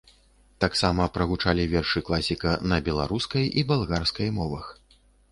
[0.63, 4.65] Таксама прагучалі вершы класіка на беларускай і балгарскай мовах.